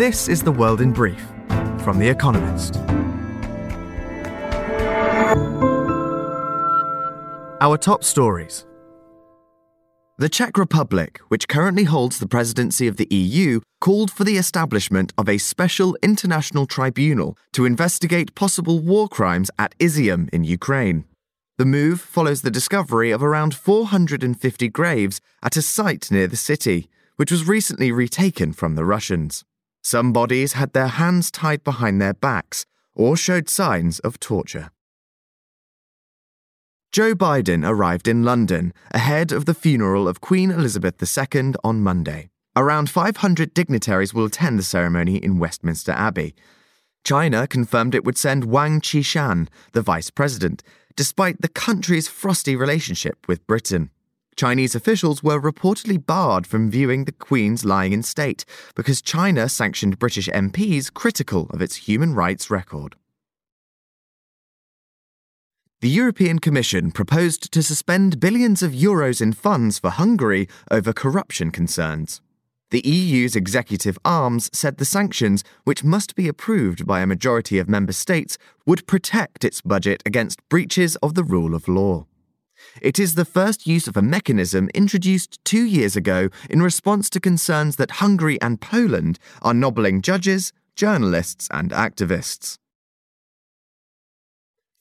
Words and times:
This 0.00 0.28
is 0.28 0.42
The 0.42 0.50
World 0.50 0.80
in 0.80 0.92
Brief 0.92 1.20
from 1.84 1.98
The 1.98 2.08
Economist. 2.08 2.78
Our 7.60 7.76
top 7.76 8.02
stories. 8.02 8.64
The 10.16 10.30
Czech 10.30 10.56
Republic, 10.56 11.20
which 11.28 11.48
currently 11.48 11.84
holds 11.84 12.18
the 12.18 12.26
presidency 12.26 12.86
of 12.86 12.96
the 12.96 13.14
EU, 13.14 13.60
called 13.82 14.10
for 14.10 14.24
the 14.24 14.38
establishment 14.38 15.12
of 15.18 15.28
a 15.28 15.36
special 15.36 15.98
international 16.02 16.64
tribunal 16.64 17.36
to 17.52 17.66
investigate 17.66 18.34
possible 18.34 18.78
war 18.78 19.06
crimes 19.06 19.50
at 19.58 19.76
Izium 19.78 20.30
in 20.30 20.44
Ukraine. 20.44 21.04
The 21.58 21.66
move 21.66 22.00
follows 22.00 22.40
the 22.40 22.50
discovery 22.50 23.10
of 23.10 23.22
around 23.22 23.54
450 23.54 24.68
graves 24.70 25.20
at 25.42 25.58
a 25.58 25.60
site 25.60 26.10
near 26.10 26.26
the 26.26 26.38
city, 26.38 26.88
which 27.16 27.30
was 27.30 27.46
recently 27.46 27.92
retaken 27.92 28.54
from 28.54 28.76
the 28.76 28.86
Russians. 28.86 29.44
Some 29.82 30.12
bodies 30.12 30.54
had 30.54 30.72
their 30.72 30.88
hands 30.88 31.30
tied 31.30 31.64
behind 31.64 32.00
their 32.00 32.14
backs 32.14 32.66
or 32.94 33.16
showed 33.16 33.48
signs 33.48 33.98
of 34.00 34.20
torture. 34.20 34.70
Joe 36.92 37.14
Biden 37.14 37.66
arrived 37.66 38.08
in 38.08 38.24
London 38.24 38.72
ahead 38.90 39.30
of 39.30 39.44
the 39.44 39.54
funeral 39.54 40.08
of 40.08 40.20
Queen 40.20 40.50
Elizabeth 40.50 41.00
II 41.00 41.54
on 41.62 41.80
Monday. 41.82 42.30
Around 42.56 42.90
500 42.90 43.54
dignitaries 43.54 44.12
will 44.12 44.24
attend 44.24 44.58
the 44.58 44.64
ceremony 44.64 45.16
in 45.16 45.38
Westminster 45.38 45.92
Abbey. 45.92 46.34
China 47.04 47.46
confirmed 47.46 47.94
it 47.94 48.04
would 48.04 48.18
send 48.18 48.44
Wang 48.44 48.80
Qishan, 48.80 49.48
the 49.72 49.82
vice 49.82 50.10
president, 50.10 50.64
despite 50.96 51.40
the 51.40 51.48
country's 51.48 52.08
frosty 52.08 52.56
relationship 52.56 53.26
with 53.28 53.46
Britain. 53.46 53.90
Chinese 54.40 54.74
officials 54.74 55.22
were 55.22 55.38
reportedly 55.38 55.98
barred 56.02 56.46
from 56.46 56.70
viewing 56.70 57.04
the 57.04 57.12
Queen's 57.12 57.62
lying 57.62 57.92
in 57.92 58.02
state 58.02 58.46
because 58.74 59.02
China 59.02 59.50
sanctioned 59.50 59.98
British 59.98 60.30
MPs 60.30 60.90
critical 60.90 61.46
of 61.50 61.60
its 61.60 61.76
human 61.76 62.14
rights 62.14 62.48
record. 62.48 62.96
The 65.82 65.90
European 65.90 66.38
Commission 66.38 66.90
proposed 66.90 67.52
to 67.52 67.62
suspend 67.62 68.18
billions 68.18 68.62
of 68.62 68.72
euros 68.72 69.20
in 69.20 69.34
funds 69.34 69.78
for 69.78 69.90
Hungary 69.90 70.48
over 70.70 70.94
corruption 70.94 71.50
concerns. 71.50 72.22
The 72.70 72.80
EU's 72.80 73.36
executive 73.36 73.98
arms 74.06 74.48
said 74.54 74.78
the 74.78 74.86
sanctions, 74.86 75.44
which 75.64 75.84
must 75.84 76.14
be 76.14 76.28
approved 76.28 76.86
by 76.86 77.02
a 77.02 77.06
majority 77.06 77.58
of 77.58 77.68
member 77.68 77.92
states, 77.92 78.38
would 78.64 78.86
protect 78.86 79.44
its 79.44 79.60
budget 79.60 80.02
against 80.06 80.48
breaches 80.48 80.96
of 81.02 81.14
the 81.14 81.24
rule 81.24 81.54
of 81.54 81.68
law. 81.68 82.06
It 82.80 82.98
is 82.98 83.14
the 83.14 83.24
first 83.24 83.66
use 83.66 83.86
of 83.86 83.96
a 83.96 84.02
mechanism 84.02 84.68
introduced 84.74 85.44
two 85.44 85.64
years 85.64 85.96
ago 85.96 86.28
in 86.48 86.62
response 86.62 87.10
to 87.10 87.20
concerns 87.20 87.76
that 87.76 88.02
Hungary 88.02 88.40
and 88.40 88.60
Poland 88.60 89.18
are 89.42 89.54
nobbling 89.54 90.02
judges, 90.02 90.52
journalists, 90.76 91.48
and 91.50 91.70
activists. 91.70 92.58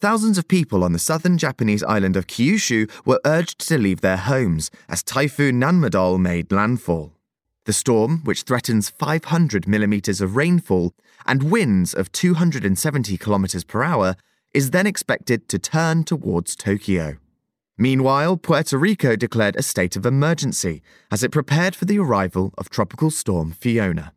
Thousands 0.02 0.38
of 0.38 0.48
people 0.48 0.84
on 0.86 0.94
the 0.94 1.00
southern 1.00 1.38
Japanese 1.38 1.84
island 1.84 2.16
of 2.16 2.28
Kyushu 2.28 2.90
were 3.06 3.20
urged 3.26 3.68
to 3.68 3.78
leave 3.78 4.00
their 4.00 4.16
homes 4.16 4.72
as 4.88 5.04
Typhoon 5.04 5.60
Nanmadol 5.60 6.20
made 6.20 6.54
landfall. 6.54 7.14
The 7.66 7.74
storm, 7.74 8.22
which 8.24 8.44
threatens 8.44 8.90
500 8.90 9.68
millimeters 9.68 10.22
of 10.22 10.38
rainfall 10.38 10.94
and 11.26 11.52
winds 11.52 11.94
of 11.94 12.14
270 12.14 13.18
kilometers 13.18 13.66
per 13.66 13.84
hour, 13.84 14.16
is 14.54 14.72
then 14.72 14.88
expected 14.88 15.50
to 15.50 15.60
turn 15.60 16.06
towards 16.06 16.56
Tokyo. 16.56 17.18
Meanwhile, 17.80 18.38
Puerto 18.38 18.78
Rico 18.78 19.16
declared 19.16 19.56
a 19.56 19.64
state 19.64 19.96
of 19.96 20.06
emergency 20.06 20.84
as 21.10 21.24
it 21.24 21.32
prepared 21.32 21.76
for 21.76 21.86
the 21.86 21.98
arrival 21.98 22.54
of 22.58 22.70
Tropical 22.70 23.10
Storm 23.10 23.52
Fiona. 23.52 24.14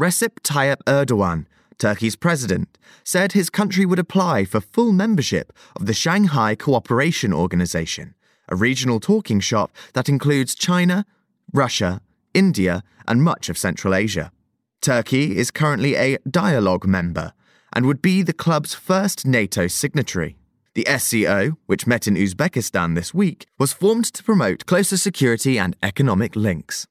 Recep 0.00 0.40
Tayyip 0.42 0.82
Erdogan 0.86 1.46
Turkey's 1.78 2.16
president, 2.16 2.78
said 3.04 3.32
his 3.32 3.50
country 3.50 3.84
would 3.84 3.98
apply 3.98 4.44
for 4.44 4.60
full 4.60 4.92
membership 4.92 5.52
of 5.74 5.86
the 5.86 5.94
Shanghai 5.94 6.54
Cooperation 6.54 7.32
Organization, 7.32 8.14
a 8.48 8.56
regional 8.56 9.00
talking 9.00 9.40
shop 9.40 9.72
that 9.92 10.08
includes 10.08 10.54
China, 10.54 11.04
Russia, 11.52 12.00
India, 12.34 12.82
and 13.06 13.22
much 13.22 13.48
of 13.48 13.58
Central 13.58 13.94
Asia. 13.94 14.32
Turkey 14.80 15.36
is 15.36 15.50
currently 15.50 15.94
a 15.94 16.18
dialogue 16.30 16.86
member 16.86 17.32
and 17.72 17.86
would 17.86 18.00
be 18.00 18.22
the 18.22 18.32
club's 18.32 18.74
first 18.74 19.26
NATO 19.26 19.66
signatory. 19.66 20.36
The 20.76 20.98
SCO, 20.98 21.56
which 21.64 21.86
met 21.86 22.06
in 22.06 22.16
Uzbekistan 22.16 22.94
this 22.94 23.14
week, 23.14 23.46
was 23.58 23.72
formed 23.72 24.04
to 24.12 24.22
promote 24.22 24.66
closer 24.66 24.98
security 24.98 25.58
and 25.58 25.74
economic 25.82 26.36
links. 26.36 26.86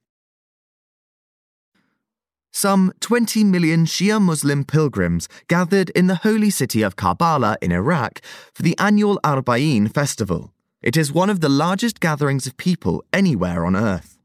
Some 2.52 2.94
20 3.00 3.44
million 3.44 3.86
Shia 3.86 4.20
Muslim 4.20 4.64
pilgrims 4.64 5.30
gathered 5.48 5.92
in 5.92 6.08
the 6.08 6.16
holy 6.16 6.50
city 6.50 6.82
of 6.82 6.96
Karbala 6.96 7.58
in 7.62 7.72
Iraq 7.72 8.22
for 8.56 8.64
the 8.64 8.76
annual 8.80 9.20
Arba'in 9.24 9.94
festival. 9.94 10.52
It 10.82 10.98
is 10.98 11.14
one 11.14 11.30
of 11.30 11.42
the 11.42 11.50
largest 11.50 12.00
gatherings 12.00 12.48
of 12.48 12.58
people 12.58 13.04
anywhere 13.14 13.68
on 13.68 13.76
earth. 13.76 14.18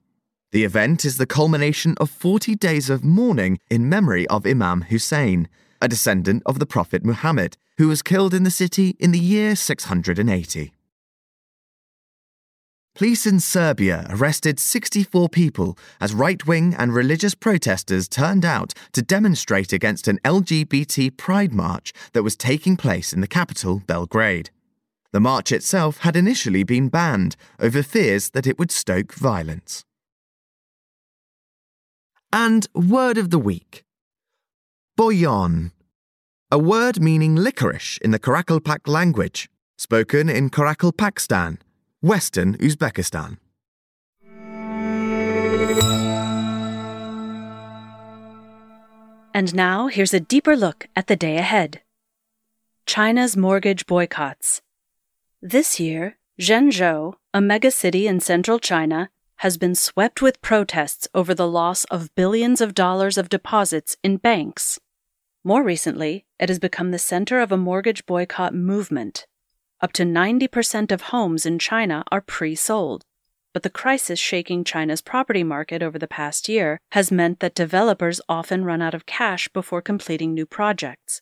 The 0.53 0.65
event 0.65 1.05
is 1.05 1.19
the 1.19 1.27
culmination 1.27 1.97
of 2.01 2.09
40 2.09 2.55
days 2.55 2.89
of 2.89 3.05
mourning 3.05 3.59
in 3.69 3.91
memory 3.91 4.27
of 4.29 4.47
Imam 4.47 4.81
Hussein, 4.89 5.51
a 5.83 5.89
descendant 5.89 6.43
of 6.47 6.59
the 6.59 6.67
Prophet 6.67 7.05
Muhammad, 7.05 7.59
who 7.81 7.89
was 7.89 8.03
killed 8.03 8.35
in 8.35 8.43
the 8.43 8.51
city 8.51 8.95
in 8.99 9.11
the 9.11 9.19
year 9.19 9.57
680. 9.57 10.71
Police 12.95 13.27
in 13.27 13.41
Serbia 13.41 14.07
arrested 14.11 14.61
64 14.61 15.31
people 15.31 15.79
as 15.99 16.13
right 16.13 16.47
wing 16.47 16.75
and 16.77 16.95
religious 16.95 17.35
protesters 17.35 18.07
turned 18.07 18.45
out 18.45 18.75
to 18.93 19.01
demonstrate 19.01 19.73
against 19.73 20.09
an 20.09 20.19
LGBT 20.27 21.17
pride 21.17 21.55
march 21.55 21.95
that 22.13 22.23
was 22.23 22.37
taking 22.37 22.77
place 22.77 23.15
in 23.15 23.23
the 23.23 23.27
capital, 23.27 23.81
Belgrade. 23.87 24.51
The 25.13 25.21
march 25.21 25.51
itself 25.51 26.01
had 26.01 26.17
initially 26.17 26.65
been 26.65 26.91
banned 26.91 27.35
over 27.59 27.83
fears 27.83 28.29
that 28.35 28.47
it 28.47 28.59
would 28.59 28.71
stoke 28.71 29.15
violence. 29.15 29.87
And 32.31 32.69
word 32.75 33.17
of 33.17 33.31
the 33.31 33.39
week 33.39 33.85
Boyan, 34.99 35.73
a 36.53 36.59
word 36.59 37.01
meaning 37.01 37.37
licorice 37.37 37.97
in 37.99 38.11
the 38.11 38.19
Karakalpak 38.19 38.89
language, 38.89 39.49
spoken 39.79 40.29
in 40.29 40.51
Karakalpakstan 40.51 41.59
Western 42.03 42.57
Uzbekistan. 42.59 43.39
And 49.33 49.55
now 49.55 49.87
here's 49.87 50.13
a 50.13 50.19
deeper 50.19 50.57
look 50.57 50.89
at 50.97 51.07
the 51.07 51.15
day 51.15 51.37
ahead. 51.37 51.83
China's 52.85 53.37
mortgage 53.37 53.87
boycotts. 53.87 54.61
This 55.41 55.79
year, 55.79 56.19
Zhengzhou, 56.41 57.15
a 57.33 57.39
megacity 57.39 58.07
in 58.07 58.19
central 58.19 58.59
China, 58.59 59.09
has 59.37 59.57
been 59.57 59.77
swept 59.77 60.21
with 60.21 60.43
protests 60.43 61.07
over 61.15 61.33
the 61.33 61.47
loss 61.47 61.85
of 61.85 62.13
billions 62.17 62.61
of 62.61 62.75
dollars 62.75 63.17
of 63.17 63.29
deposits 63.29 63.97
in 64.03 64.17
banks. 64.17 64.81
More 65.43 65.63
recently, 65.63 66.27
it 66.39 66.49
has 66.49 66.59
become 66.59 66.91
the 66.91 66.99
center 66.99 67.41
of 67.41 67.51
a 67.51 67.57
mortgage 67.57 68.07
boycott 68.07 68.55
movement 68.55 69.27
up 69.81 69.93
to 69.95 70.05
90% 70.05 70.93
of 70.93 71.03
homes 71.03 71.47
in 71.47 71.59
China 71.59 72.05
are 72.11 72.21
pre 72.21 72.55
sold. 72.55 73.05
But 73.53 73.63
the 73.63 73.71
crisis 73.71 74.19
shaking 74.19 74.63
China's 74.63 75.01
property 75.01 75.43
market 75.43 75.83
over 75.83 75.99
the 75.99 76.07
past 76.07 76.49
year 76.49 76.79
has 76.93 77.11
meant 77.11 77.41
that 77.41 77.55
developers 77.55 78.21
often 78.29 78.65
run 78.65 78.81
out 78.81 78.95
of 78.95 79.07
cash 79.07 79.49
before 79.49 79.83
completing 79.83 80.35
new 80.35 80.47
projects. 80.47 81.21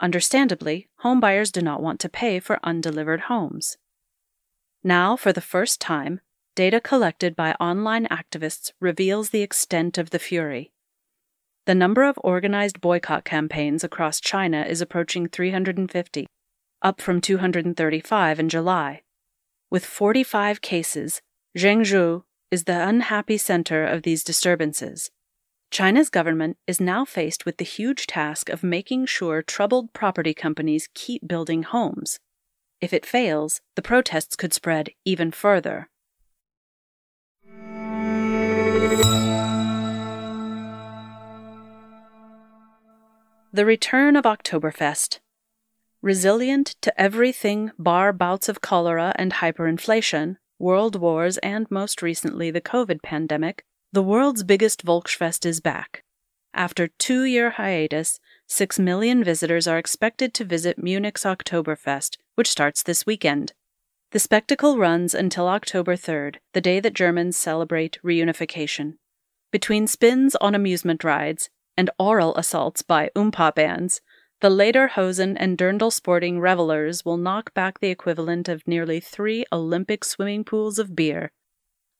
Understandably, 0.00 0.88
homebuyers 1.02 1.50
do 1.50 1.62
not 1.62 1.80
want 1.80 2.00
to 2.00 2.08
pay 2.08 2.40
for 2.40 2.58
undelivered 2.62 3.22
homes. 3.22 3.78
Now, 4.84 5.16
for 5.16 5.32
the 5.32 5.40
first 5.40 5.80
time, 5.80 6.20
data 6.54 6.80
collected 6.80 7.34
by 7.36 7.52
online 7.52 8.06
activists 8.08 8.72
reveals 8.80 9.30
the 9.30 9.42
extent 9.42 9.96
of 9.96 10.10
the 10.10 10.18
fury. 10.18 10.72
The 11.64 11.74
number 11.76 12.02
of 12.02 12.18
organized 12.24 12.80
boycott 12.80 13.24
campaigns 13.24 13.84
across 13.84 14.20
China 14.20 14.62
is 14.62 14.80
approaching 14.80 15.28
350, 15.28 16.26
up 16.82 17.00
from 17.00 17.20
235 17.20 18.40
in 18.40 18.48
July. 18.48 19.02
With 19.70 19.86
45 19.86 20.60
cases, 20.60 21.22
Zhengzhou 21.56 22.24
is 22.50 22.64
the 22.64 22.88
unhappy 22.88 23.38
center 23.38 23.84
of 23.84 24.02
these 24.02 24.24
disturbances. 24.24 25.12
China's 25.70 26.10
government 26.10 26.58
is 26.66 26.80
now 26.80 27.04
faced 27.04 27.46
with 27.46 27.58
the 27.58 27.64
huge 27.64 28.08
task 28.08 28.48
of 28.48 28.64
making 28.64 29.06
sure 29.06 29.40
troubled 29.40 29.92
property 29.92 30.34
companies 30.34 30.88
keep 30.94 31.28
building 31.28 31.62
homes. 31.62 32.18
If 32.80 32.92
it 32.92 33.06
fails, 33.06 33.60
the 33.76 33.82
protests 33.82 34.34
could 34.34 34.52
spread 34.52 34.90
even 35.04 35.30
further. 35.30 35.88
The 43.54 43.66
return 43.66 44.16
of 44.16 44.24
Oktoberfest 44.24 45.18
resilient 46.00 46.74
to 46.80 46.98
everything 46.98 47.70
bar 47.78 48.10
bouts 48.10 48.48
of 48.48 48.62
cholera 48.62 49.12
and 49.16 49.30
hyperinflation, 49.30 50.38
world 50.58 50.96
wars, 50.96 51.36
and 51.38 51.70
most 51.70 52.00
recently 52.00 52.50
the 52.50 52.62
COVID 52.62 53.02
pandemic, 53.02 53.66
the 53.92 54.02
world's 54.02 54.42
biggest 54.42 54.86
Volksfest 54.86 55.44
is 55.44 55.60
back. 55.60 56.02
After 56.54 56.88
two 56.88 57.24
year 57.24 57.50
hiatus, 57.50 58.20
six 58.46 58.78
million 58.78 59.22
visitors 59.22 59.68
are 59.68 59.76
expected 59.76 60.32
to 60.32 60.46
visit 60.46 60.82
Munich's 60.82 61.24
Oktoberfest, 61.24 62.16
which 62.36 62.48
starts 62.48 62.82
this 62.82 63.04
weekend. 63.04 63.52
The 64.12 64.18
spectacle 64.18 64.78
runs 64.78 65.12
until 65.12 65.46
October 65.46 65.94
3rd, 65.94 66.36
the 66.54 66.62
day 66.62 66.80
that 66.80 66.94
Germans 66.94 67.36
celebrate 67.36 67.98
reunification. 68.02 68.94
Between 69.50 69.86
spins 69.86 70.36
on 70.36 70.54
amusement 70.54 71.04
rides 71.04 71.50
and 71.76 71.90
oral 71.98 72.34
assaults 72.36 72.82
by 72.82 73.10
Oompah 73.16 73.54
bands, 73.54 74.00
the 74.40 74.50
Lederhosen 74.50 75.36
and 75.38 75.56
Dirndl 75.56 75.92
sporting 75.92 76.40
revelers 76.40 77.04
will 77.04 77.16
knock 77.16 77.54
back 77.54 77.78
the 77.78 77.90
equivalent 77.90 78.48
of 78.48 78.66
nearly 78.66 78.98
three 78.98 79.44
Olympic 79.52 80.04
swimming 80.04 80.42
pools 80.42 80.78
of 80.78 80.96
beer. 80.96 81.30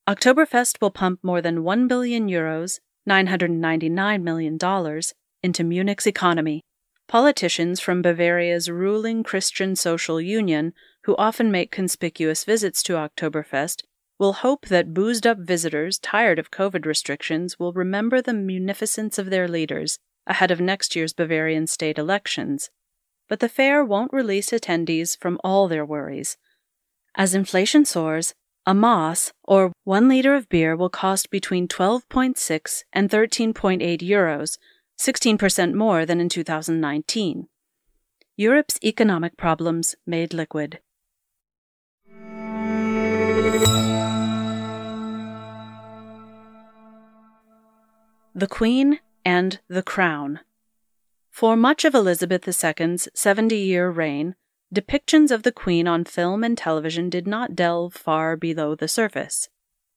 Oktoberfest 0.08 0.80
will 0.80 0.90
pump 0.90 1.20
more 1.22 1.40
than 1.40 1.62
1 1.62 1.86
billion 1.86 2.28
euros, 2.28 2.80
$999 3.08 4.22
million, 4.22 4.58
into 5.42 5.64
Munich's 5.64 6.06
economy. 6.06 6.62
Politicians 7.06 7.78
from 7.78 8.02
Bavaria's 8.02 8.68
ruling 8.68 9.22
Christian 9.22 9.76
Social 9.76 10.20
Union 10.20 10.72
who 11.04 11.14
often 11.16 11.50
make 11.50 11.70
conspicuous 11.70 12.44
visits 12.44 12.82
to 12.84 12.94
Oktoberfest, 12.94 13.82
will 14.19 14.35
hope 14.35 14.67
that 14.67 14.94
boozed 14.94 15.26
up 15.26 15.38
visitors 15.38 15.99
tired 15.99 16.38
of 16.38 16.50
COVID 16.50 16.87
restrictions 16.87 17.59
will 17.59 17.73
remember 17.73 18.23
the 18.23 18.32
munificence 18.32 19.19
of 19.19 19.31
their 19.31 19.49
leaders 19.49 19.99
ahead 20.26 20.50
of 20.50 20.61
next 20.61 20.94
year's 20.94 21.12
Bavarian 21.12 21.67
state 21.67 21.99
elections. 21.99 22.70
But 23.29 23.41
the 23.41 23.49
fair 23.49 23.85
won't 23.85 24.12
release 24.12 24.50
attendees 24.50 25.19
from 25.19 25.41
all 25.43 25.69
their 25.69 25.85
worries. 25.85 26.37
As 27.14 27.35
inflation 27.35 27.85
soars, 27.85 28.35
a 28.64 28.75
Mass, 28.75 29.32
or 29.43 29.73
one 29.85 30.09
liter 30.09 30.35
of 30.35 30.49
beer, 30.49 30.76
will 30.76 30.88
cost 30.88 31.31
between 31.31 31.67
12.6 31.67 32.85
and 32.93 33.11
13.8 33.11 34.00
euros, 34.00 34.59
16% 35.00 35.75
more 35.75 36.06
than 36.06 36.20
in 36.20 36.29
2019. 36.29 37.49
Europe's 38.37 38.79
economic 38.85 39.37
problems 39.37 39.94
made 40.06 40.32
liquid. 40.32 40.79
The 48.34 48.46
Queen 48.46 48.99
and 49.26 49.61
the 49.69 49.82
Crown. 49.82 50.40
For 51.31 51.55
much 51.55 51.84
of 51.84 51.94
Elizabeth 51.94 52.49
II's 52.49 53.08
70 53.12 53.55
year 53.55 53.90
reign, 53.90 54.37
depictions 54.75 55.31
of 55.31 55.43
the 55.43 55.52
Queen 55.52 55.87
on 55.87 56.05
film 56.05 56.43
and 56.43 56.56
television 56.56 57.11
did 57.11 57.26
not 57.26 57.55
delve 57.55 57.93
far 57.93 58.38
below 58.38 58.75
the 58.75 58.88
surface. 58.88 59.50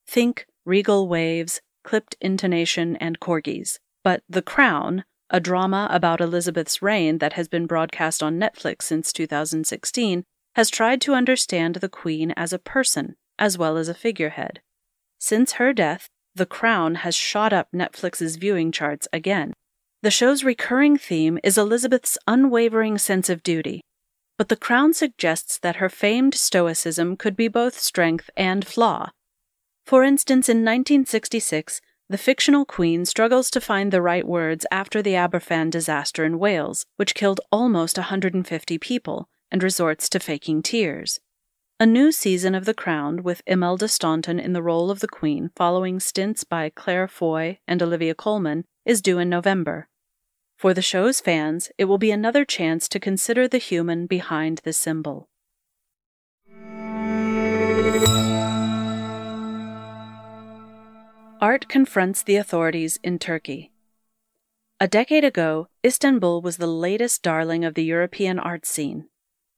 Think 0.06 0.48
regal 0.66 1.08
waves, 1.08 1.62
clipped 1.86 2.18
intonation, 2.20 2.98
and 2.98 3.22
corgis. 3.22 3.80
But 4.04 4.22
The 4.28 4.42
Crown, 4.42 5.06
a 5.30 5.40
drama 5.40 5.88
about 5.90 6.20
Elizabeth's 6.20 6.82
reign 6.82 7.20
that 7.20 7.34
has 7.34 7.48
been 7.48 7.66
broadcast 7.68 8.22
on 8.22 8.38
Netflix 8.38 8.82
since 8.82 9.14
2016, 9.14 10.26
has 10.56 10.70
tried 10.70 11.00
to 11.02 11.14
understand 11.14 11.76
the 11.76 11.88
Queen 11.88 12.32
as 12.32 12.52
a 12.52 12.60
person 12.60 13.16
as 13.40 13.58
well 13.58 13.78
as 13.78 13.88
a 13.88 13.94
figurehead. 13.94 14.60
Since 15.20 15.54
her 15.54 15.72
death, 15.72 16.10
the 16.36 16.46
Crown 16.46 16.96
has 16.96 17.16
shot 17.16 17.54
up 17.54 17.70
Netflix's 17.74 18.36
viewing 18.36 18.72
charts 18.72 19.08
again. 19.14 19.54
The 20.02 20.12
show's 20.12 20.44
recurring 20.44 20.98
theme 20.98 21.40
is 21.44 21.58
Elizabeth's 21.58 22.18
unwavering 22.28 22.98
sense 22.98 23.30
of 23.30 23.42
duty, 23.42 23.82
but 24.38 24.50
The 24.50 24.58
Crown 24.58 24.94
suggests 24.94 25.58
that 25.58 25.78
her 25.78 25.90
famed 25.90 26.36
stoicism 26.36 27.16
could 27.16 27.36
be 27.36 27.48
both 27.48 27.80
strength 27.80 28.30
and 28.36 28.68
flaw. 28.68 29.12
For 29.86 30.04
instance, 30.04 30.50
in 30.50 30.58
1966, 30.58 31.80
the 32.10 32.18
fictional 32.18 32.66
Queen 32.66 33.06
struggles 33.06 33.50
to 33.52 33.62
find 33.62 33.92
the 33.92 34.02
right 34.02 34.28
words 34.28 34.66
after 34.72 35.02
the 35.02 35.14
Aberfan 35.14 35.72
disaster 35.72 36.26
in 36.26 36.38
Wales, 36.38 36.86
which 36.98 37.16
killed 37.16 37.42
almost 37.52 37.98
150 37.98 38.78
people, 38.78 39.28
and 39.50 39.64
resorts 39.64 40.10
to 40.10 40.20
faking 40.20 40.62
tears. 40.62 41.20
A 41.78 41.86
new 41.86 42.14
season 42.14 42.56
of 42.56 42.64
The 42.64 42.74
Crown, 42.74 43.22
with 43.22 43.42
Imelda 43.46 43.90
Staunton 43.90 44.40
in 44.40 44.54
the 44.54 44.64
role 44.64 44.90
of 44.90 45.02
the 45.02 45.10
Queen, 45.10 45.52
following 45.58 46.00
stints 46.00 46.46
by 46.46 46.70
Claire 46.70 47.06
Foy 47.06 47.60
and 47.68 47.84
Olivia 47.84 48.16
Colman, 48.16 48.64
is 48.86 49.02
due 49.02 49.20
in 49.20 49.28
November. 49.28 49.90
For 50.58 50.74
the 50.74 50.82
show's 50.82 51.20
fans, 51.20 51.72
it 51.78 51.84
will 51.84 51.98
be 51.98 52.12
another 52.12 52.46
chance 52.46 52.88
to 52.88 52.98
consider 52.98 53.50
the 53.50 53.58
human 53.58 54.08
behind 54.08 54.62
the 54.64 54.72
symbol. 54.72 55.28
Art 61.42 61.68
confronts 61.68 62.24
the 62.24 62.38
authorities 62.38 63.00
in 63.04 63.20
Turkey. 63.20 63.74
A 64.80 64.88
decade 64.88 65.26
ago, 65.26 65.68
Istanbul 65.86 66.42
was 66.42 66.56
the 66.56 66.68
latest 66.68 67.22
darling 67.22 67.66
of 67.66 67.74
the 67.74 67.84
European 67.84 68.40
art 68.40 68.66
scene. 68.66 69.10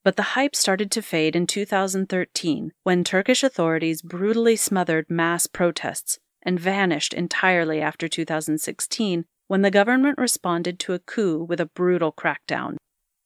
But 0.07 0.15
the 0.15 0.37
hype 0.37 0.55
started 0.55 0.89
to 0.91 1.01
fade 1.01 1.35
in 1.35 1.47
2013 1.47 2.71
when 2.83 3.03
Turkish 3.03 3.43
authorities 3.43 4.01
brutally 4.01 4.55
smothered 4.55 5.09
mass 5.09 5.47
protests 5.47 6.17
and 6.41 6.57
vanished 6.57 7.13
entirely 7.13 7.81
after 7.81 8.07
2016 8.07 9.25
when 9.47 9.63
the 9.63 9.69
government 9.69 10.17
responded 10.17 10.79
to 10.79 10.93
a 10.93 10.99
coup 10.99 11.43
with 11.43 11.59
a 11.59 11.65
brutal 11.65 12.13
crackdown. 12.13 12.77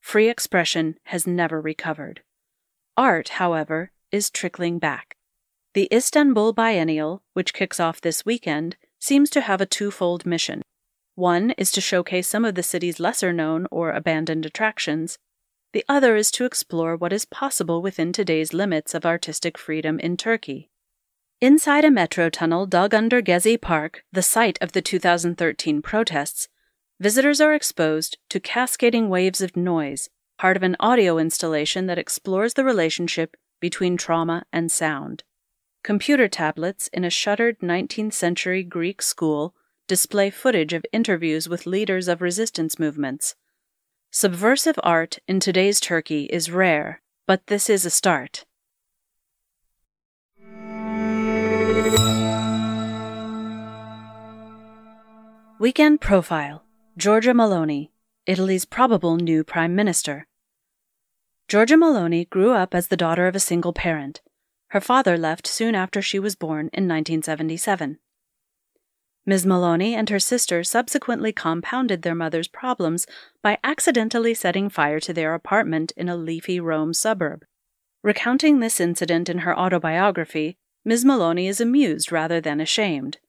Free 0.02 0.28
expression 0.28 0.96
has 1.04 1.28
never 1.28 1.62
recovered. 1.62 2.24
Art, 2.98 3.30
however, 3.30 3.92
is 4.12 4.32
trickling 4.32 4.80
back. 4.80 5.14
The 5.76 5.88
Istanbul 5.94 6.52
Biennial, 6.52 7.22
which 7.34 7.54
kicks 7.54 7.80
off 7.80 8.02
this 8.02 8.26
weekend, 8.26 8.76
seems 9.00 9.30
to 9.30 9.42
have 9.42 9.62
a 9.62 9.68
twofold 9.68 10.26
mission. 10.26 10.64
One 11.14 11.52
is 11.60 11.72
to 11.74 11.80
showcase 11.80 12.28
some 12.28 12.44
of 12.44 12.56
the 12.56 12.64
city's 12.64 13.00
lesser 13.00 13.32
known 13.32 13.68
or 13.70 13.92
abandoned 13.92 14.48
attractions, 14.48 15.20
the 15.74 15.86
other 15.88 16.16
is 16.16 16.32
to 16.32 16.46
explore 16.46 16.96
what 16.96 17.14
is 17.14 17.26
possible 17.26 17.82
within 17.82 18.12
today's 18.12 18.54
limits 18.54 18.94
of 18.94 19.06
artistic 19.06 19.58
freedom 19.58 20.00
in 20.00 20.18
Turkey. 20.18 20.70
Inside 21.40 21.86
a 21.86 21.92
metro 21.92 22.30
tunnel 22.30 22.66
dug 22.66 22.94
under 22.94 23.22
Gezi 23.22 23.60
Park, 23.60 24.04
the 24.12 24.22
site 24.22 24.60
of 24.62 24.74
the 24.74 24.82
2013 24.82 25.82
protests, 25.82 26.48
visitors 27.00 27.42
are 27.42 27.54
exposed 27.54 28.18
to 28.30 28.40
cascading 28.40 29.10
waves 29.10 29.42
of 29.42 29.58
noise, 29.58 30.10
part 30.38 30.56
of 30.56 30.64
an 30.64 30.76
audio 30.80 31.18
installation 31.18 31.88
that 31.88 31.98
explores 31.98 32.54
the 32.54 32.64
relationship 32.64 33.36
between 33.60 33.98
trauma 33.98 34.44
and 34.54 34.72
sound. 34.72 35.24
Computer 35.84 36.28
tablets 36.28 36.90
in 36.94 37.04
a 37.04 37.10
shuttered 37.10 37.60
19th 37.60 38.14
century 38.14 38.64
Greek 38.64 39.02
school 39.02 39.56
display 39.88 40.30
footage 40.30 40.74
of 40.74 40.86
interviews 40.94 41.50
with 41.50 41.66
leaders 41.66 42.08
of 42.08 42.22
resistance 42.22 42.78
movements. 42.78 43.36
Subversive 44.14 44.78
art 44.84 45.20
in 45.26 45.40
today's 45.40 45.80
Turkey 45.80 46.26
is 46.26 46.52
rare, 46.52 47.02
but 47.26 47.48
this 47.48 47.70
is 47.70 47.86
a 47.86 47.90
start. 47.90 48.44
Weekend 55.60 56.02
Profile 56.02 56.66
Giorgia 57.00 57.32
Meloni, 57.34 57.92
Italy's 58.26 58.66
probable 58.66 59.16
new 59.16 59.46
Prime 59.46 59.74
Minister. 59.74 60.28
Giorgia 61.48 61.78
Meloni 61.78 62.30
grew 62.30 62.52
up 62.52 62.76
as 62.76 62.90
the 62.90 62.98
daughter 62.98 63.28
of 63.28 63.36
a 63.38 63.40
single 63.40 63.72
parent. 63.72 64.20
Her 64.72 64.82
father 64.82 65.18
left 65.18 65.48
soon 65.48 65.74
after 65.74 66.02
she 66.02 66.20
was 66.20 66.36
born 66.36 66.70
in 66.74 66.86
1977. 66.86 67.98
Ms. 69.26 69.46
Meloni 69.46 69.94
and 69.94 70.10
her 70.10 70.20
sister 70.20 70.64
subsequently 70.64 71.32
compounded 71.32 72.02
their 72.02 72.16
mother's 72.16 72.48
problems 72.48 73.06
by 73.44 73.60
accidentally 73.64 74.34
setting 74.34 74.68
fire 74.68 75.00
to 75.00 75.14
their 75.14 75.36
apartment 75.36 75.94
in 75.96 76.10
a 76.10 76.18
leafy 76.18 76.60
Rome 76.60 76.94
suburb. 76.94 77.46
Recounting 78.04 78.60
this 78.60 78.80
incident 78.80 79.30
in 79.30 79.40
her 79.40 79.58
autobiography, 79.58 80.58
Ms. 80.84 81.06
Meloni 81.06 81.48
is 81.48 81.62
amused 81.62 82.12
rather 82.12 82.42
than 82.42 82.60
ashamed. 82.60 83.20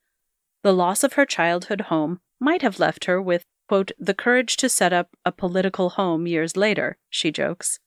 The 0.63 0.73
loss 0.73 1.03
of 1.03 1.13
her 1.13 1.27
childhood 1.27 1.81
home 1.81 2.21
might 2.39 2.63
have 2.63 2.79
left 2.79 3.05
her 3.05 3.21
with, 3.21 3.43
quote, 3.67 3.91
the 3.99 4.15
courage 4.15 4.57
to 4.57 4.69
set 4.69 4.93
up 4.93 5.09
a 5.23 5.31
political 5.31 5.91
home 5.91 6.25
years 6.25 6.57
later, 6.57 6.97
she 7.11 7.31
jokes. 7.31 7.79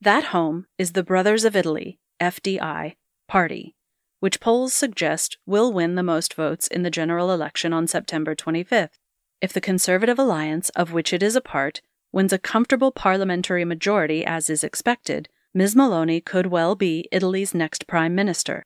That 0.00 0.24
home 0.24 0.66
is 0.78 0.92
the 0.92 1.04
Brothers 1.04 1.44
of 1.44 1.54
Italy, 1.54 2.00
FDI, 2.20 2.96
party 3.28 3.75
which 4.20 4.40
polls 4.40 4.72
suggest 4.72 5.38
will 5.46 5.72
win 5.72 5.94
the 5.94 6.02
most 6.02 6.34
votes 6.34 6.66
in 6.66 6.82
the 6.82 6.90
general 6.90 7.30
election 7.30 7.72
on 7.72 7.86
September 7.86 8.34
25th. 8.34 8.98
If 9.40 9.52
the 9.52 9.60
Conservative 9.60 10.18
Alliance, 10.18 10.70
of 10.70 10.92
which 10.92 11.12
it 11.12 11.22
is 11.22 11.36
a 11.36 11.40
part, 11.40 11.82
wins 12.12 12.32
a 12.32 12.38
comfortable 12.38 12.90
parliamentary 12.90 13.64
majority 13.64 14.24
as 14.24 14.48
is 14.48 14.64
expected, 14.64 15.28
Ms. 15.52 15.74
Meloni 15.74 16.24
could 16.24 16.46
well 16.46 16.74
be 16.74 17.08
Italy's 17.12 17.54
next 17.54 17.86
prime 17.86 18.14
minister. 18.14 18.64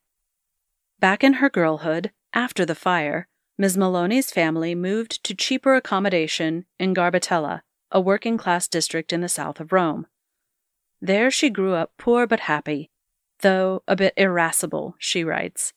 Back 0.98 1.24
in 1.24 1.34
her 1.34 1.50
girlhood, 1.50 2.12
after 2.32 2.64
the 2.64 2.74
fire, 2.74 3.26
Ms. 3.58 3.76
Meloni's 3.76 4.30
family 4.30 4.74
moved 4.74 5.22
to 5.24 5.34
cheaper 5.34 5.74
accommodation 5.74 6.66
in 6.78 6.94
Garbatella, 6.94 7.62
a 7.90 8.00
working 8.00 8.38
class 8.38 8.68
district 8.68 9.12
in 9.12 9.20
the 9.20 9.28
south 9.28 9.60
of 9.60 9.72
Rome. 9.72 10.06
There 11.00 11.30
she 11.30 11.50
grew 11.50 11.74
up 11.74 11.92
poor 11.98 12.26
but 12.26 12.40
happy, 12.40 12.89
though 13.40 13.82
a 13.86 13.96
bit 13.96 14.14
irascible, 14.16 14.94
she 14.98 15.24
writes. 15.24 15.72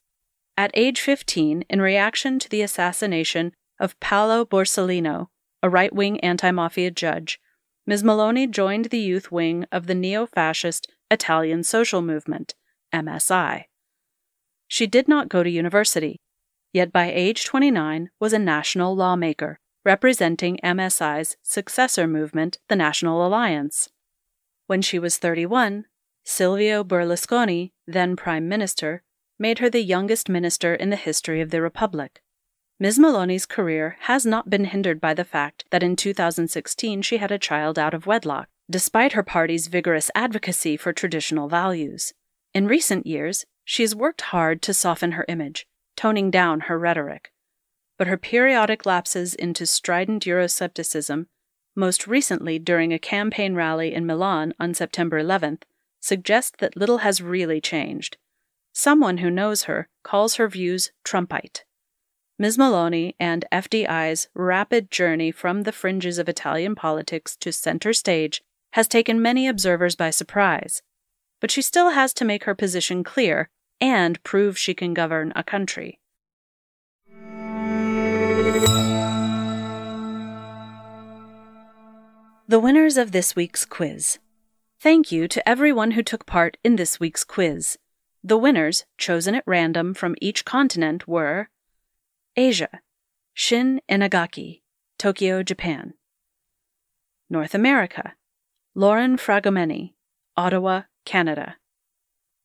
At 0.57 0.71
age 0.73 1.01
15, 1.01 1.65
in 1.69 1.81
reaction 1.81 2.39
to 2.39 2.49
the 2.49 2.61
assassination 2.61 3.53
of 3.79 3.99
Paolo 3.99 4.45
Borsellino, 4.45 5.27
a 5.61 5.69
right 5.69 5.93
wing 5.93 6.19
anti 6.19 6.51
mafia 6.51 6.91
judge, 6.91 7.39
Ms. 7.85 8.03
Meloni 8.03 8.49
joined 8.49 8.85
the 8.85 8.99
youth 8.99 9.31
wing 9.31 9.65
of 9.71 9.87
the 9.87 9.95
neo 9.95 10.25
fascist 10.25 10.89
Italian 11.11 11.63
Social 11.63 12.01
Movement, 12.01 12.55
MSI. 12.93 13.65
She 14.67 14.87
did 14.87 15.07
not 15.07 15.29
go 15.29 15.43
to 15.43 15.49
university, 15.49 16.21
yet 16.71 16.91
by 16.91 17.11
age 17.11 17.45
29 17.45 18.09
was 18.19 18.33
a 18.33 18.39
national 18.39 18.95
lawmaker, 18.95 19.59
representing 19.83 20.59
MSI's 20.63 21.35
successor 21.43 22.07
movement, 22.07 22.59
the 22.69 22.75
National 22.75 23.25
Alliance. 23.25 23.89
When 24.67 24.81
she 24.81 24.97
was 24.97 25.17
31, 25.17 25.85
Silvio 26.23 26.83
Berlusconi, 26.83 27.71
then 27.85 28.15
Prime 28.15 28.47
Minister, 28.47 29.03
made 29.37 29.59
her 29.59 29.69
the 29.69 29.83
youngest 29.83 30.29
minister 30.29 30.73
in 30.73 30.89
the 30.89 30.95
history 30.95 31.41
of 31.41 31.49
the 31.49 31.61
Republic. 31.61 32.21
Ms. 32.79 32.97
Meloni's 32.97 33.45
career 33.45 33.97
has 34.01 34.25
not 34.25 34.49
been 34.49 34.65
hindered 34.65 34.99
by 34.99 35.13
the 35.13 35.23
fact 35.25 35.65
that 35.69 35.83
in 35.83 35.95
2016 35.95 37.01
she 37.01 37.17
had 37.17 37.31
a 37.31 37.37
child 37.37 37.77
out 37.77 37.93
of 37.93 38.07
wedlock, 38.07 38.47
despite 38.69 39.13
her 39.13 39.23
party's 39.23 39.67
vigorous 39.67 40.09
advocacy 40.15 40.77
for 40.77 40.93
traditional 40.93 41.47
values. 41.47 42.13
In 42.53 42.67
recent 42.67 43.05
years, 43.05 43.45
she 43.65 43.83
has 43.83 43.95
worked 43.95 44.21
hard 44.21 44.61
to 44.63 44.73
soften 44.73 45.13
her 45.13 45.25
image, 45.27 45.67
toning 45.95 46.31
down 46.31 46.61
her 46.61 46.79
rhetoric. 46.79 47.31
But 47.97 48.07
her 48.07 48.17
periodic 48.17 48.85
lapses 48.85 49.35
into 49.35 49.65
strident 49.65 50.25
Euroscepticism, 50.25 51.27
most 51.75 52.07
recently 52.07 52.59
during 52.59 52.93
a 52.93 52.99
campaign 52.99 53.55
rally 53.55 53.93
in 53.93 54.05
Milan 54.05 54.53
on 54.59 54.73
September 54.73 55.21
11th, 55.21 55.63
suggest 56.03 56.57
that 56.57 56.75
little 56.75 56.97
has 56.97 57.21
really 57.21 57.61
changed. 57.61 58.17
Someone 58.73 59.19
who 59.19 59.29
knows 59.29 59.63
her 59.63 59.87
calls 60.03 60.35
her 60.35 60.49
views 60.49 60.91
Trumpite. 61.05 61.63
Ms. 62.37 62.57
Meloni 62.57 63.15
and 63.21 63.45
FDI's 63.53 64.27
rapid 64.33 64.91
journey 64.91 65.31
from 65.31 65.63
the 65.63 65.71
fringes 65.71 66.17
of 66.17 66.27
Italian 66.27 66.75
politics 66.75 67.37
to 67.37 67.53
center 67.53 67.93
stage 67.93 68.43
has 68.73 68.89
taken 68.89 69.21
many 69.21 69.47
observers 69.47 69.95
by 69.95 70.09
surprise, 70.09 70.81
but 71.39 71.51
she 71.51 71.61
still 71.61 71.91
has 71.91 72.13
to 72.15 72.25
make 72.25 72.43
her 72.43 72.55
position 72.55 73.03
clear 73.05 73.47
and 73.79 74.21
prove 74.23 74.57
she 74.57 74.73
can 74.73 74.93
govern 74.93 75.31
a 75.37 75.43
country. 75.43 75.99
The 82.49 82.59
winners 82.59 82.97
of 82.97 83.13
this 83.13 83.37
week's 83.37 83.63
quiz. 83.63 84.19
Thank 84.83 85.13
you 85.13 85.29
to 85.29 85.47
everyone 85.47 85.91
who 85.91 86.03
took 86.03 86.25
part 86.25 86.57
in 86.61 86.75
this 86.75 86.99
week's 86.99 87.23
quiz. 87.23 87.77
The 88.21 88.37
winners, 88.37 88.83
chosen 88.97 89.33
at 89.33 89.45
random 89.47 89.93
from 89.93 90.17
each 90.19 90.43
continent, 90.43 91.07
were 91.07 91.47
Asia, 92.35 92.81
Shin 93.33 93.79
Inagaki, 93.89 94.59
Tokyo, 94.97 95.41
Japan. 95.41 95.93
North 97.29 97.55
America, 97.55 98.15
Lauren 98.75 99.15
Fragomeni, 99.15 99.93
Ottawa, 100.35 100.81
Canada. 101.05 101.55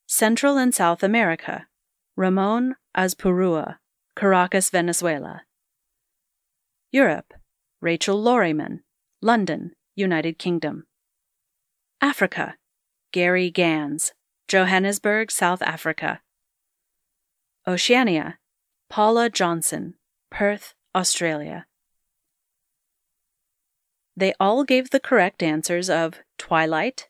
Central 0.07 0.57
and 0.59 0.73
South 0.73 1.03
America, 1.03 1.67
Ramon 2.15 2.77
Azpurua, 2.97 3.79
Caracas, 4.15 4.71
Venezuela. 4.71 5.43
Europe, 6.93 7.35
Rachel 7.81 8.23
Lorryman, 8.23 8.83
London, 9.21 9.73
United 9.97 10.39
Kingdom. 10.39 10.85
Africa, 12.01 12.57
Gary 13.13 13.51
Gans, 13.51 14.13
Johannesburg, 14.47 15.33
South 15.33 15.61
Africa. 15.63 16.21
Oceania, 17.67 18.39
Paula 18.89 19.29
Johnson, 19.29 19.95
Perth, 20.31 20.75
Australia. 20.95 21.67
They 24.17 24.33
all 24.39 24.65
gave 24.65 24.91
the 24.91 25.01
correct 25.01 25.43
answers 25.43 25.91
of 25.91 26.21
Twilight, 26.39 27.09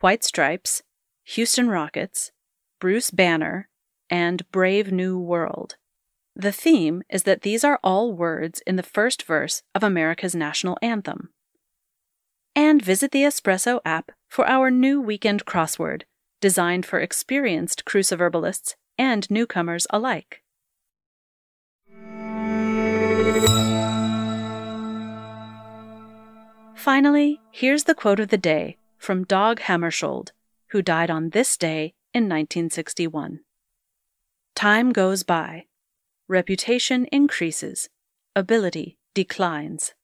White 0.00 0.22
Stripes, 0.22 0.82
Houston 1.24 1.68
Rockets, 1.68 2.30
Bruce 2.78 3.10
Banner, 3.10 3.68
and 4.10 4.48
Brave 4.52 4.92
New 4.92 5.18
World. 5.18 5.76
The 6.34 6.52
theme 6.52 7.02
is 7.08 7.22
that 7.22 7.40
these 7.40 7.64
are 7.64 7.80
all 7.82 8.12
words 8.12 8.62
in 8.66 8.76
the 8.76 8.82
first 8.82 9.22
verse 9.22 9.62
of 9.74 9.82
America's 9.82 10.34
national 10.34 10.76
anthem. 10.82 11.30
And 12.54 12.82
visit 12.82 13.10
the 13.10 13.22
Espresso 13.22 13.80
app 13.84 14.12
for 14.28 14.46
our 14.48 14.70
new 14.70 15.00
weekend 15.00 15.44
crossword, 15.44 16.02
designed 16.40 16.84
for 16.86 17.00
experienced 17.00 17.84
cruciverbalists 17.84 18.74
and 18.98 19.30
newcomers 19.30 19.86
alike. 19.90 20.42
Finally, 26.74 27.40
here's 27.50 27.84
the 27.84 27.94
quote 27.94 28.20
of 28.20 28.28
the 28.28 28.38
day 28.38 28.76
from 28.96 29.24
Dag 29.24 29.58
Hammarskjöld, 29.58 30.30
who 30.68 30.82
died 30.82 31.10
on 31.10 31.30
this 31.30 31.56
day 31.56 31.94
in 32.14 32.24
1961. 32.24 33.40
Time 34.54 34.92
goes 34.92 35.22
by. 35.22 35.64
Reputation 36.28 37.06
increases. 37.12 37.88
Ability 38.34 38.98
declines. 39.14 39.94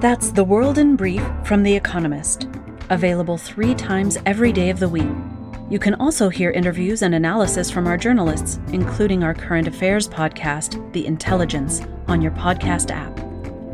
That's 0.00 0.30
The 0.30 0.44
World 0.44 0.78
in 0.78 0.96
Brief 0.96 1.22
from 1.44 1.62
The 1.62 1.74
Economist, 1.74 2.48
available 2.90 3.38
three 3.38 3.74
times 3.74 4.18
every 4.26 4.52
day 4.52 4.70
of 4.70 4.78
the 4.78 4.88
week 4.88 5.08
you 5.68 5.80
can 5.80 5.94
also 5.94 6.28
hear 6.28 6.52
interviews 6.52 7.02
and 7.02 7.14
analysis 7.14 7.72
from 7.72 7.88
our 7.88 7.96
journalists, 7.96 8.60
including 8.68 9.24
our 9.24 9.34
current 9.34 9.66
affairs 9.66 10.08
podcast, 10.08 10.92
The 10.92 11.04
Intelligence, 11.06 11.82
on 12.06 12.22
your 12.22 12.30
podcast 12.32 12.92
app. 12.92 13.18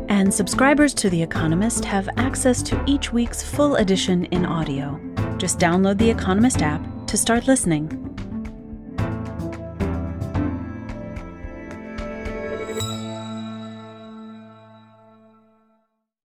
And 0.09 0.33
subscribers 0.33 0.95
to 0.95 1.09
The 1.11 1.21
Economist 1.21 1.85
have 1.85 2.09
access 2.17 2.63
to 2.63 2.83
each 2.87 3.13
week's 3.13 3.43
full 3.43 3.75
edition 3.75 4.25
in 4.25 4.43
audio. 4.43 4.99
Just 5.37 5.59
download 5.59 5.99
the 5.99 6.09
Economist 6.09 6.63
app 6.63 6.81
to 7.05 7.15
start 7.15 7.47
listening. 7.47 8.12